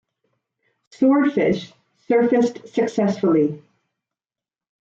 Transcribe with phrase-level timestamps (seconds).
[0.89, 1.73] "Swordfish"
[2.07, 3.61] surfaced successfully.